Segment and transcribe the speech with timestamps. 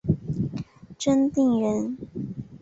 [0.97, 1.95] 真定人。